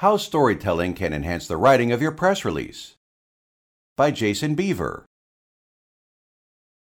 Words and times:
How 0.00 0.18
Storytelling 0.18 0.92
Can 0.92 1.14
Enhance 1.14 1.48
the 1.48 1.56
Writing 1.56 1.90
of 1.90 2.02
Your 2.02 2.12
Press 2.12 2.44
Release 2.44 2.96
by 3.96 4.10
Jason 4.10 4.54
Beaver. 4.54 5.06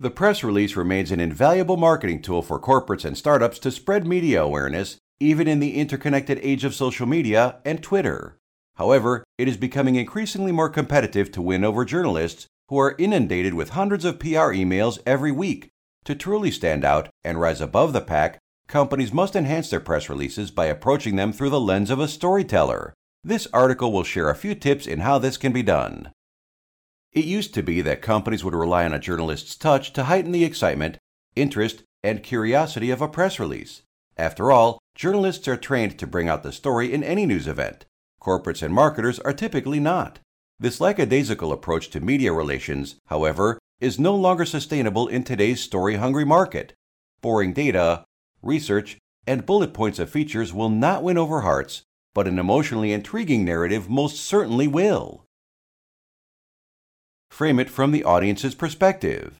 The 0.00 0.08
press 0.08 0.42
release 0.42 0.74
remains 0.74 1.12
an 1.12 1.20
invaluable 1.20 1.76
marketing 1.76 2.22
tool 2.22 2.40
for 2.40 2.58
corporates 2.58 3.04
and 3.04 3.14
startups 3.14 3.58
to 3.58 3.70
spread 3.70 4.06
media 4.06 4.42
awareness, 4.42 4.96
even 5.20 5.46
in 5.46 5.60
the 5.60 5.76
interconnected 5.76 6.40
age 6.40 6.64
of 6.64 6.74
social 6.74 7.06
media 7.06 7.56
and 7.62 7.82
Twitter. 7.82 8.38
However, 8.76 9.22
it 9.36 9.48
is 9.48 9.58
becoming 9.58 9.96
increasingly 9.96 10.50
more 10.50 10.70
competitive 10.70 11.30
to 11.32 11.42
win 11.42 11.64
over 11.64 11.84
journalists 11.84 12.46
who 12.70 12.78
are 12.78 12.96
inundated 12.96 13.52
with 13.52 13.68
hundreds 13.68 14.06
of 14.06 14.18
PR 14.18 14.54
emails 14.56 14.98
every 15.04 15.30
week. 15.30 15.68
To 16.06 16.14
truly 16.14 16.50
stand 16.50 16.86
out 16.86 17.10
and 17.22 17.38
rise 17.38 17.60
above 17.60 17.92
the 17.92 18.00
pack, 18.00 18.38
companies 18.68 19.12
must 19.12 19.34
enhance 19.34 19.70
their 19.70 19.80
press 19.80 20.08
releases 20.08 20.50
by 20.50 20.66
approaching 20.66 21.16
them 21.16 21.32
through 21.32 21.50
the 21.50 21.60
lens 21.60 21.90
of 21.90 21.98
a 21.98 22.06
storyteller. 22.06 22.94
This 23.24 23.48
article 23.52 23.90
will 23.90 24.04
share 24.04 24.30
a 24.30 24.36
few 24.36 24.54
tips 24.54 24.86
in 24.86 25.00
how 25.00 25.18
this 25.18 25.36
can 25.36 25.52
be 25.52 25.62
done. 25.62 26.12
It 27.12 27.24
used 27.24 27.54
to 27.54 27.62
be 27.62 27.80
that 27.80 28.02
companies 28.02 28.44
would 28.44 28.54
rely 28.54 28.84
on 28.84 28.92
a 28.92 28.98
journalist's 28.98 29.56
touch 29.56 29.92
to 29.94 30.04
heighten 30.04 30.30
the 30.30 30.44
excitement, 30.44 30.98
interest, 31.34 31.82
and 32.02 32.22
curiosity 32.22 32.90
of 32.90 33.00
a 33.00 33.08
press 33.08 33.40
release. 33.40 33.82
After 34.16 34.52
all, 34.52 34.78
journalists 34.94 35.48
are 35.48 35.56
trained 35.56 35.98
to 35.98 36.06
bring 36.06 36.28
out 36.28 36.42
the 36.42 36.52
story 36.52 36.92
in 36.92 37.02
any 37.02 37.24
news 37.24 37.48
event. 37.48 37.86
Corporates 38.20 38.62
and 38.62 38.74
marketers 38.74 39.18
are 39.20 39.32
typically 39.32 39.80
not. 39.80 40.18
This 40.60 40.80
lackadaisical 40.80 41.52
approach 41.52 41.88
to 41.90 42.00
media 42.00 42.32
relations, 42.32 42.96
however, 43.06 43.58
is 43.80 43.98
no 43.98 44.14
longer 44.14 44.44
sustainable 44.44 45.06
in 45.06 45.22
today's 45.22 45.60
story 45.60 45.96
hungry 45.96 46.24
market. 46.24 46.74
Boring 47.20 47.52
data, 47.52 48.04
research, 48.42 48.98
and 49.26 49.46
bullet 49.46 49.72
points 49.74 49.98
of 49.98 50.10
features 50.10 50.52
will 50.54 50.70
not 50.70 51.02
win 51.02 51.18
over 51.18 51.42
hearts, 51.42 51.82
but 52.14 52.26
an 52.26 52.38
emotionally 52.38 52.92
intriguing 52.92 53.44
narrative 53.44 53.88
most 53.88 54.16
certainly 54.16 54.66
will. 54.66 55.24
Frame 57.30 57.60
it 57.60 57.70
from 57.70 57.92
the 57.92 58.04
audience's 58.04 58.54
perspective. 58.54 59.36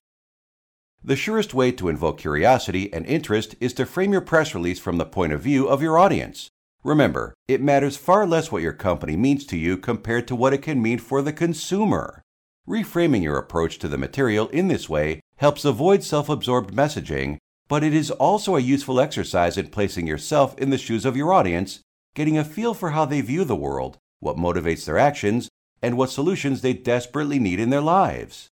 The 1.02 1.16
surest 1.16 1.54
way 1.54 1.72
to 1.72 1.88
invoke 1.88 2.18
curiosity 2.18 2.92
and 2.92 3.06
interest 3.06 3.54
is 3.60 3.72
to 3.74 3.86
frame 3.86 4.12
your 4.12 4.20
press 4.20 4.54
release 4.54 4.78
from 4.78 4.98
the 4.98 5.06
point 5.06 5.32
of 5.32 5.40
view 5.40 5.68
of 5.68 5.80
your 5.80 5.96
audience. 5.96 6.50
Remember, 6.84 7.34
it 7.46 7.62
matters 7.62 7.96
far 7.96 8.26
less 8.26 8.52
what 8.52 8.62
your 8.62 8.72
company 8.72 9.16
means 9.16 9.44
to 9.46 9.56
you 9.56 9.76
compared 9.76 10.28
to 10.28 10.36
what 10.36 10.52
it 10.52 10.62
can 10.62 10.82
mean 10.82 10.98
for 10.98 11.22
the 11.22 11.32
consumer. 11.32 12.22
Reframing 12.68 13.22
your 13.22 13.38
approach 13.38 13.78
to 13.78 13.88
the 13.88 13.98
material 13.98 14.48
in 14.48 14.68
this 14.68 14.88
way 14.88 15.20
helps 15.36 15.64
avoid 15.64 16.02
self 16.02 16.28
absorbed 16.28 16.74
messaging 16.74 17.38
but 17.68 17.84
it 17.84 17.94
is 17.94 18.10
also 18.10 18.56
a 18.56 18.60
useful 18.60 18.98
exercise 18.98 19.56
in 19.56 19.68
placing 19.68 20.06
yourself 20.06 20.58
in 20.58 20.70
the 20.70 20.78
shoes 20.78 21.04
of 21.04 21.16
your 21.16 21.32
audience, 21.32 21.80
getting 22.14 22.38
a 22.38 22.44
feel 22.44 22.74
for 22.74 22.90
how 22.90 23.04
they 23.04 23.20
view 23.20 23.44
the 23.44 23.54
world, 23.54 23.98
what 24.20 24.36
motivates 24.36 24.84
their 24.84 24.98
actions, 24.98 25.48
and 25.82 25.96
what 25.96 26.10
solutions 26.10 26.60
they 26.60 26.72
desperately 26.72 27.38
need 27.38 27.60
in 27.60 27.70
their 27.70 27.80
lives. 27.80 28.48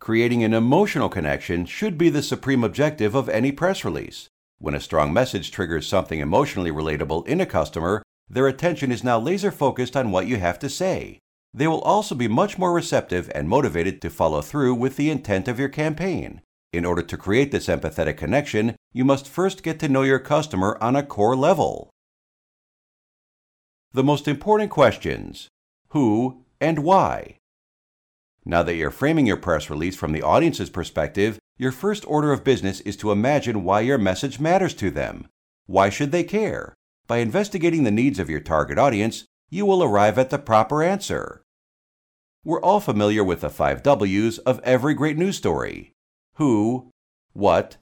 Creating 0.00 0.44
an 0.44 0.52
emotional 0.52 1.08
connection 1.08 1.64
should 1.64 1.96
be 1.96 2.08
the 2.10 2.22
supreme 2.22 2.62
objective 2.62 3.14
of 3.14 3.28
any 3.28 3.50
press 3.50 3.84
release. 3.84 4.28
When 4.58 4.74
a 4.74 4.80
strong 4.80 5.12
message 5.12 5.50
triggers 5.50 5.86
something 5.86 6.20
emotionally 6.20 6.70
relatable 6.70 7.26
in 7.26 7.40
a 7.40 7.46
customer, 7.46 8.02
their 8.28 8.46
attention 8.46 8.92
is 8.92 9.04
now 9.04 9.18
laser 9.18 9.50
focused 9.50 9.96
on 9.96 10.10
what 10.10 10.26
you 10.26 10.36
have 10.36 10.58
to 10.58 10.68
say. 10.68 11.18
They 11.54 11.66
will 11.66 11.80
also 11.80 12.14
be 12.14 12.28
much 12.28 12.58
more 12.58 12.72
receptive 12.72 13.30
and 13.34 13.48
motivated 13.48 14.02
to 14.02 14.10
follow 14.10 14.42
through 14.42 14.74
with 14.74 14.96
the 14.96 15.10
intent 15.10 15.48
of 15.48 15.58
your 15.58 15.68
campaign. 15.68 16.42
In 16.70 16.84
order 16.84 17.00
to 17.02 17.16
create 17.16 17.50
this 17.50 17.66
empathetic 17.66 18.18
connection, 18.18 18.76
you 18.92 19.02
must 19.02 19.26
first 19.26 19.62
get 19.62 19.78
to 19.80 19.88
know 19.88 20.02
your 20.02 20.18
customer 20.18 20.76
on 20.82 20.96
a 20.96 21.02
core 21.02 21.34
level. 21.36 21.88
The 23.92 24.04
most 24.04 24.28
important 24.28 24.70
questions 24.70 25.48
Who 25.88 26.44
and 26.60 26.80
why? 26.80 27.38
Now 28.44 28.62
that 28.62 28.74
you're 28.74 28.90
framing 28.90 29.26
your 29.26 29.38
press 29.38 29.70
release 29.70 29.96
from 29.96 30.12
the 30.12 30.22
audience's 30.22 30.68
perspective, 30.68 31.38
your 31.56 31.72
first 31.72 32.04
order 32.06 32.32
of 32.32 32.44
business 32.44 32.80
is 32.80 32.98
to 32.98 33.12
imagine 33.12 33.64
why 33.64 33.80
your 33.80 33.98
message 33.98 34.38
matters 34.38 34.74
to 34.74 34.90
them. 34.90 35.26
Why 35.66 35.88
should 35.88 36.12
they 36.12 36.24
care? 36.24 36.74
By 37.06 37.18
investigating 37.18 37.84
the 37.84 37.90
needs 37.90 38.18
of 38.18 38.28
your 38.28 38.40
target 38.40 38.78
audience, 38.78 39.24
you 39.48 39.64
will 39.64 39.82
arrive 39.82 40.18
at 40.18 40.28
the 40.28 40.38
proper 40.38 40.82
answer. 40.82 41.42
We're 42.44 42.60
all 42.60 42.80
familiar 42.80 43.24
with 43.24 43.40
the 43.40 43.50
five 43.50 43.82
W's 43.82 44.36
of 44.38 44.60
every 44.60 44.92
great 44.92 45.16
news 45.16 45.36
story 45.38 45.94
who, 46.38 46.88
what, 47.32 47.76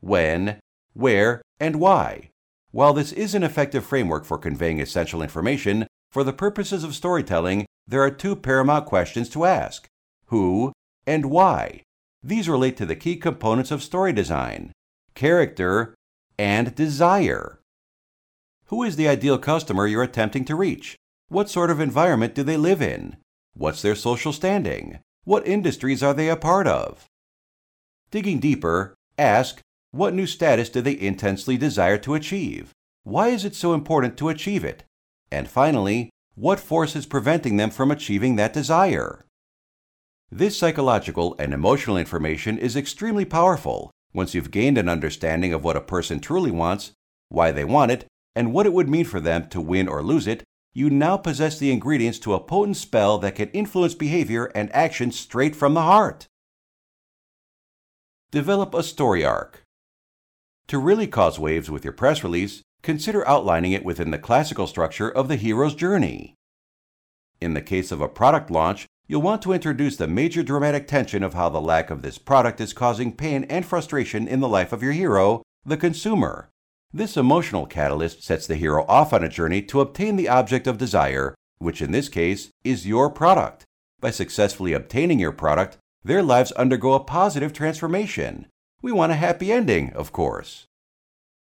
when, 0.00 0.58
where, 0.92 1.42
and 1.58 1.76
why. 1.76 2.28
While 2.70 2.92
this 2.92 3.10
is 3.12 3.34
an 3.34 3.42
effective 3.42 3.84
framework 3.84 4.24
for 4.24 4.38
conveying 4.38 4.80
essential 4.80 5.22
information, 5.22 5.86
for 6.10 6.22
the 6.22 6.32
purposes 6.32 6.84
of 6.84 6.94
storytelling, 6.94 7.66
there 7.86 8.02
are 8.02 8.10
two 8.10 8.36
paramount 8.36 8.86
questions 8.86 9.28
to 9.30 9.46
ask 9.46 9.86
who 10.26 10.72
and 11.06 11.26
why. 11.26 11.82
These 12.22 12.48
relate 12.48 12.76
to 12.76 12.86
the 12.86 12.96
key 12.96 13.16
components 13.16 13.70
of 13.70 13.82
story 13.82 14.12
design 14.12 14.72
character 15.14 15.94
and 16.38 16.74
desire. 16.74 17.60
Who 18.66 18.82
is 18.82 18.96
the 18.96 19.08
ideal 19.08 19.38
customer 19.38 19.86
you're 19.86 20.02
attempting 20.02 20.44
to 20.46 20.54
reach? 20.54 20.96
What 21.28 21.50
sort 21.50 21.70
of 21.70 21.80
environment 21.80 22.34
do 22.34 22.42
they 22.42 22.56
live 22.56 22.80
in? 22.80 23.16
What's 23.54 23.82
their 23.82 23.94
social 23.94 24.32
standing? 24.32 25.00
What 25.24 25.46
industries 25.46 26.02
are 26.02 26.14
they 26.14 26.28
a 26.28 26.36
part 26.36 26.66
of? 26.66 27.06
Digging 28.12 28.40
deeper, 28.40 28.94
ask 29.16 29.62
what 29.90 30.12
new 30.12 30.26
status 30.26 30.68
do 30.68 30.82
they 30.82 31.00
intensely 31.00 31.56
desire 31.56 31.96
to 31.96 32.12
achieve? 32.12 32.70
Why 33.04 33.28
is 33.28 33.46
it 33.46 33.54
so 33.54 33.72
important 33.72 34.18
to 34.18 34.28
achieve 34.28 34.64
it? 34.64 34.84
And 35.30 35.48
finally, 35.48 36.10
what 36.34 36.60
force 36.60 36.94
is 36.94 37.06
preventing 37.06 37.56
them 37.56 37.70
from 37.70 37.90
achieving 37.90 38.36
that 38.36 38.52
desire? 38.52 39.24
This 40.30 40.58
psychological 40.58 41.34
and 41.38 41.54
emotional 41.54 41.96
information 41.96 42.58
is 42.58 42.76
extremely 42.76 43.24
powerful 43.24 43.90
once 44.12 44.34
you've 44.34 44.50
gained 44.50 44.76
an 44.76 44.90
understanding 44.90 45.54
of 45.54 45.64
what 45.64 45.78
a 45.78 45.80
person 45.80 46.20
truly 46.20 46.50
wants, 46.50 46.92
why 47.30 47.50
they 47.50 47.64
want 47.64 47.92
it, 47.92 48.06
and 48.36 48.52
what 48.52 48.66
it 48.66 48.74
would 48.74 48.90
mean 48.90 49.06
for 49.06 49.20
them 49.20 49.48
to 49.48 49.60
win 49.60 49.88
or 49.88 50.02
lose 50.02 50.26
it. 50.26 50.44
You 50.74 50.90
now 50.90 51.16
possess 51.16 51.58
the 51.58 51.72
ingredients 51.72 52.18
to 52.20 52.34
a 52.34 52.40
potent 52.40 52.76
spell 52.76 53.16
that 53.18 53.36
can 53.36 53.48
influence 53.52 53.94
behavior 53.94 54.52
and 54.54 54.70
action 54.74 55.12
straight 55.12 55.56
from 55.56 55.72
the 55.72 55.82
heart. 55.82 56.26
Develop 58.32 58.72
a 58.72 58.82
story 58.82 59.22
arc. 59.26 59.62
To 60.68 60.78
really 60.78 61.06
cause 61.06 61.38
waves 61.38 61.70
with 61.70 61.84
your 61.84 61.92
press 61.92 62.24
release, 62.24 62.62
consider 62.80 63.28
outlining 63.28 63.72
it 63.72 63.84
within 63.84 64.10
the 64.10 64.16
classical 64.16 64.66
structure 64.66 65.10
of 65.10 65.28
the 65.28 65.36
hero's 65.36 65.74
journey. 65.74 66.34
In 67.42 67.52
the 67.52 67.60
case 67.60 67.92
of 67.92 68.00
a 68.00 68.08
product 68.08 68.50
launch, 68.50 68.86
you'll 69.06 69.20
want 69.20 69.42
to 69.42 69.52
introduce 69.52 69.98
the 69.98 70.06
major 70.06 70.42
dramatic 70.42 70.88
tension 70.88 71.22
of 71.22 71.34
how 71.34 71.50
the 71.50 71.60
lack 71.60 71.90
of 71.90 72.00
this 72.00 72.16
product 72.16 72.58
is 72.58 72.72
causing 72.72 73.14
pain 73.14 73.44
and 73.50 73.66
frustration 73.66 74.26
in 74.26 74.40
the 74.40 74.48
life 74.48 74.72
of 74.72 74.82
your 74.82 74.92
hero, 74.92 75.42
the 75.66 75.76
consumer. 75.76 76.48
This 76.90 77.18
emotional 77.18 77.66
catalyst 77.66 78.22
sets 78.22 78.46
the 78.46 78.56
hero 78.56 78.86
off 78.88 79.12
on 79.12 79.22
a 79.22 79.28
journey 79.28 79.60
to 79.64 79.82
obtain 79.82 80.16
the 80.16 80.30
object 80.30 80.66
of 80.66 80.78
desire, 80.78 81.34
which 81.58 81.82
in 81.82 81.92
this 81.92 82.08
case 82.08 82.48
is 82.64 82.86
your 82.86 83.10
product. 83.10 83.66
By 84.00 84.10
successfully 84.10 84.72
obtaining 84.72 85.18
your 85.18 85.32
product, 85.32 85.76
their 86.04 86.22
lives 86.22 86.52
undergo 86.52 86.94
a 86.94 87.00
positive 87.00 87.52
transformation. 87.52 88.46
We 88.82 88.92
want 88.92 89.12
a 89.12 89.16
happy 89.16 89.52
ending, 89.52 89.92
of 89.92 90.12
course. 90.12 90.66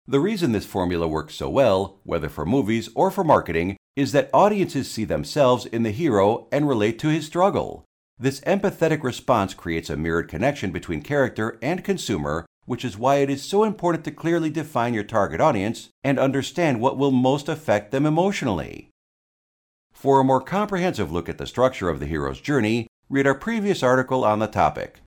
The 0.06 0.20
reason 0.20 0.50
this 0.50 0.66
formula 0.66 1.06
works 1.06 1.34
so 1.34 1.48
well, 1.48 2.00
whether 2.02 2.28
for 2.28 2.44
movies 2.44 2.88
or 2.94 3.10
for 3.10 3.22
marketing, 3.22 3.76
is 3.94 4.12
that 4.12 4.30
audiences 4.32 4.90
see 4.90 5.04
themselves 5.04 5.66
in 5.66 5.84
the 5.84 5.92
hero 5.92 6.48
and 6.50 6.68
relate 6.68 6.98
to 7.00 7.08
his 7.08 7.26
struggle. 7.26 7.84
This 8.18 8.40
empathetic 8.40 9.02
response 9.02 9.54
creates 9.54 9.90
a 9.90 9.96
mirrored 9.96 10.28
connection 10.28 10.72
between 10.72 11.02
character 11.02 11.58
and 11.62 11.84
consumer, 11.84 12.46
which 12.64 12.84
is 12.84 12.98
why 12.98 13.16
it 13.16 13.30
is 13.30 13.42
so 13.42 13.64
important 13.64 14.04
to 14.04 14.10
clearly 14.10 14.50
define 14.50 14.94
your 14.94 15.04
target 15.04 15.40
audience 15.40 15.88
and 16.02 16.18
understand 16.18 16.80
what 16.80 16.98
will 16.98 17.10
most 17.10 17.48
affect 17.48 17.90
them 17.90 18.06
emotionally. 18.06 18.88
For 19.92 20.20
a 20.20 20.24
more 20.24 20.40
comprehensive 20.40 21.12
look 21.12 21.28
at 21.28 21.38
the 21.38 21.46
structure 21.46 21.88
of 21.88 22.00
the 22.00 22.06
hero's 22.06 22.40
journey, 22.40 22.88
read 23.12 23.26
our 23.26 23.34
previous 23.34 23.82
article 23.82 24.24
on 24.24 24.38
the 24.38 24.46
topic. 24.46 25.02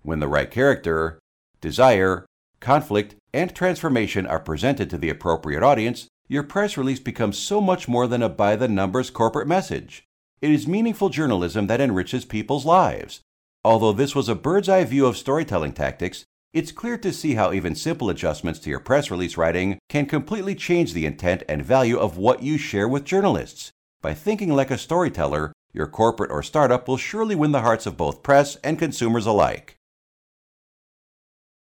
When 0.00 0.20
the 0.20 0.26
right 0.26 0.50
character, 0.50 1.18
desire, 1.60 2.24
conflict, 2.60 3.14
and 3.30 3.54
transformation 3.54 4.26
are 4.26 4.40
presented 4.40 4.88
to 4.88 4.96
the 4.96 5.10
appropriate 5.10 5.62
audience, 5.62 6.06
your 6.28 6.42
press 6.42 6.78
release 6.78 7.00
becomes 7.00 7.36
so 7.36 7.60
much 7.60 7.86
more 7.88 8.06
than 8.06 8.22
a 8.22 8.30
by 8.30 8.56
the 8.56 8.68
numbers 8.68 9.10
corporate 9.10 9.46
message. 9.46 10.04
It 10.40 10.50
is 10.50 10.66
meaningful 10.66 11.10
journalism 11.10 11.66
that 11.66 11.78
enriches 11.78 12.24
people's 12.24 12.64
lives. 12.64 13.20
Although 13.62 13.92
this 13.92 14.14
was 14.14 14.30
a 14.30 14.34
bird's 14.34 14.70
eye 14.70 14.84
view 14.84 15.04
of 15.04 15.18
storytelling 15.18 15.74
tactics, 15.74 16.24
it's 16.54 16.72
clear 16.72 16.96
to 16.96 17.12
see 17.12 17.34
how 17.34 17.52
even 17.52 17.74
simple 17.74 18.08
adjustments 18.08 18.60
to 18.60 18.70
your 18.70 18.80
press 18.80 19.10
release 19.10 19.36
writing 19.36 19.78
can 19.90 20.06
completely 20.06 20.54
change 20.54 20.94
the 20.94 21.04
intent 21.04 21.42
and 21.50 21.62
value 21.62 21.98
of 21.98 22.16
what 22.16 22.42
you 22.42 22.56
share 22.56 22.88
with 22.88 23.04
journalists. 23.04 23.72
By 24.00 24.14
thinking 24.14 24.54
like 24.54 24.70
a 24.70 24.78
storyteller, 24.78 25.52
your 25.74 25.86
corporate 25.86 26.30
or 26.30 26.42
startup 26.42 26.88
will 26.88 26.96
surely 26.96 27.34
win 27.34 27.52
the 27.52 27.60
hearts 27.60 27.84
of 27.84 27.98
both 27.98 28.22
press 28.22 28.56
and 28.64 28.78
consumers 28.78 29.26
alike. 29.26 29.76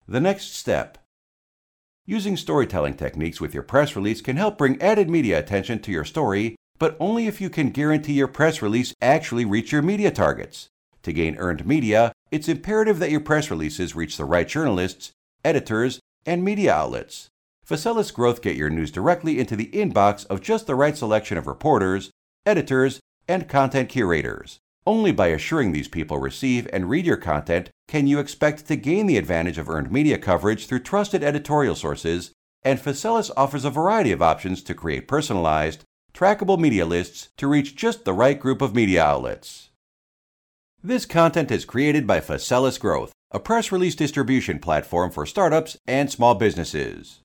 The 0.07 0.19
next 0.19 0.53
step 0.53 0.99
Using 2.07 2.37
storytelling 2.37 2.93
techniques 2.93 3.41
with 3.41 3.55
your 3.55 3.63
press 3.63 3.95
release 3.95 4.21
can 4.21 4.37
help 4.37 4.59
bring 4.59 4.79
added 4.79 5.09
media 5.09 5.39
attention 5.39 5.79
to 5.79 5.91
your 5.91 6.05
story, 6.05 6.55
but 6.77 6.95
only 6.99 7.25
if 7.25 7.41
you 7.41 7.49
can 7.49 7.71
guarantee 7.71 8.13
your 8.13 8.27
press 8.27 8.61
release 8.61 8.93
actually 9.01 9.43
reach 9.43 9.71
your 9.71 9.81
media 9.81 10.11
targets. 10.11 10.67
To 11.01 11.11
gain 11.11 11.35
earned 11.37 11.65
media, 11.65 12.11
it's 12.29 12.47
imperative 12.47 12.99
that 12.99 13.09
your 13.09 13.21
press 13.21 13.49
releases 13.49 13.95
reach 13.95 14.17
the 14.17 14.25
right 14.25 14.47
journalists, 14.47 15.13
editors, 15.43 15.99
and 16.27 16.43
media 16.43 16.73
outlets. 16.73 17.27
Faselis 17.67 18.13
Growth 18.13 18.43
get 18.43 18.55
your 18.55 18.69
news 18.69 18.91
directly 18.91 19.39
into 19.39 19.55
the 19.55 19.71
inbox 19.71 20.27
of 20.27 20.41
just 20.41 20.67
the 20.67 20.75
right 20.75 20.95
selection 20.95 21.39
of 21.39 21.47
reporters, 21.47 22.11
editors, 22.45 22.99
and 23.27 23.47
content 23.49 23.89
curators. 23.89 24.59
Only 24.87 25.11
by 25.11 25.27
assuring 25.27 25.71
these 25.71 25.87
people 25.87 26.19
receive 26.19 26.67
and 26.71 26.89
read 26.89 27.05
your 27.05 27.17
content 27.17 27.69
can 27.87 28.07
you 28.07 28.19
expect 28.19 28.67
to 28.67 28.75
gain 28.75 29.07
the 29.07 29.17
advantage 29.17 29.57
of 29.57 29.69
earned 29.69 29.91
media 29.91 30.17
coverage 30.17 30.67
through 30.67 30.79
trusted 30.79 31.23
editorial 31.23 31.75
sources, 31.75 32.31
and 32.63 32.79
Faselis 32.79 33.31
offers 33.35 33.65
a 33.65 33.69
variety 33.69 34.11
of 34.11 34.21
options 34.21 34.61
to 34.63 34.73
create 34.73 35.07
personalized, 35.07 35.83
trackable 36.13 36.59
media 36.59 36.85
lists 36.85 37.29
to 37.37 37.47
reach 37.47 37.75
just 37.75 38.05
the 38.05 38.13
right 38.13 38.39
group 38.39 38.61
of 38.61 38.75
media 38.75 39.03
outlets. 39.03 39.69
This 40.83 41.05
content 41.05 41.49
is 41.49 41.65
created 41.65 42.05
by 42.05 42.19
Faselis 42.19 42.79
Growth, 42.79 43.11
a 43.31 43.39
press 43.39 43.71
release 43.71 43.95
distribution 43.95 44.59
platform 44.59 45.09
for 45.09 45.25
startups 45.25 45.77
and 45.87 46.11
small 46.11 46.35
businesses. 46.35 47.21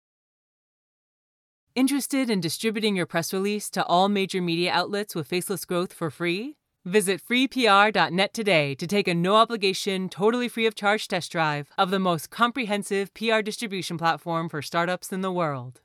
Interested 1.76 2.30
in 2.30 2.40
distributing 2.40 2.96
your 2.96 3.06
press 3.06 3.32
release 3.32 3.70
to 3.70 3.84
all 3.84 4.08
major 4.08 4.42
media 4.42 4.72
outlets 4.72 5.14
with 5.14 5.28
Faselis 5.28 5.64
Growth 5.64 5.92
for 5.92 6.10
free? 6.10 6.56
Visit 6.84 7.22
freepr.net 7.24 8.34
today 8.34 8.74
to 8.74 8.88
take 8.88 9.06
a 9.06 9.14
no 9.14 9.36
obligation, 9.36 10.08
totally 10.08 10.48
free 10.48 10.66
of 10.66 10.74
charge 10.74 11.06
test 11.06 11.30
drive 11.30 11.68
of 11.78 11.90
the 11.92 12.00
most 12.00 12.28
comprehensive 12.30 13.14
PR 13.14 13.40
distribution 13.40 13.98
platform 13.98 14.48
for 14.48 14.62
startups 14.62 15.12
in 15.12 15.20
the 15.20 15.30
world. 15.30 15.80